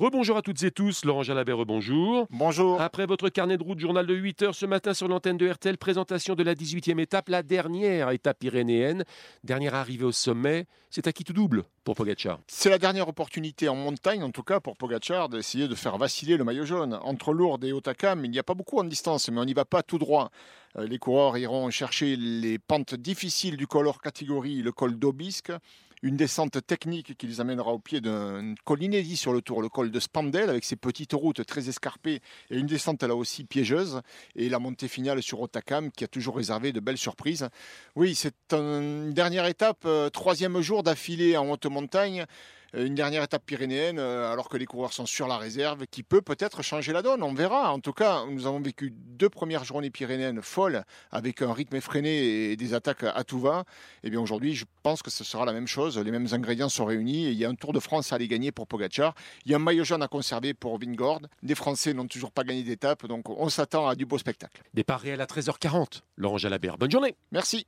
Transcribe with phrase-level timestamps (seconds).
[0.00, 2.26] Rebonjour à toutes et tous, Laurent Jalabert, rebonjour.
[2.30, 2.80] Bonjour.
[2.80, 5.76] Après votre carnet de route, journal de 8 heures ce matin sur l'antenne de RTL,
[5.76, 9.04] présentation de la 18e étape, la dernière étape pyrénéenne.
[9.44, 12.40] Dernière arrivée au sommet, c'est à qui tout double pour Pogacar.
[12.46, 16.36] C'est la dernière opportunité en montagne, en tout cas pour Pogacar, d'essayer de faire vaciller
[16.36, 16.98] le maillot jaune.
[17.02, 19.64] Entre Lourdes et Otakam, il n'y a pas beaucoup en distance, mais on n'y va
[19.64, 20.30] pas tout droit.
[20.76, 25.52] Euh, les coureurs iront chercher les pentes difficiles du col hors catégorie, le col d'Aubisque
[26.02, 29.68] une descente technique qui les amènera au pied d'un col inédit sur le tour, le
[29.68, 32.20] col de Spandel, avec ses petites routes très escarpées
[32.50, 34.00] et une descente là aussi piégeuse,
[34.34, 37.48] et la montée finale sur Otakam qui a toujours réservé de belles surprises.
[37.96, 42.26] Oui, c'est une dernière étape, euh, troisième jour d'affilée en haute montagne.
[42.74, 46.02] Euh, une dernière étape pyrénéenne, euh, alors que les coureurs sont sur la réserve, qui
[46.02, 47.22] peut peut-être changer la donne.
[47.22, 47.72] On verra.
[47.72, 52.50] En tout cas, nous avons vécu deux premières journées pyrénéennes folles, avec un rythme effréné
[52.50, 53.64] et des attaques à tout va.
[54.02, 55.98] Et eh bien aujourd'hui, je pense que ce sera la même chose.
[55.98, 57.26] Les mêmes ingrédients sont réunis.
[57.26, 59.14] Et il y a un Tour de France à aller gagner pour Pogacar.
[59.44, 61.22] Il y a un maillot jaune à conserver pour Vingord.
[61.42, 64.62] Les Français n'ont toujours pas gagné d'étape, donc on s'attend à du beau spectacle.
[64.72, 66.00] Départ réel à 13h40.
[66.16, 67.16] Laurent Jalabert, bonne journée.
[67.32, 67.58] Merci.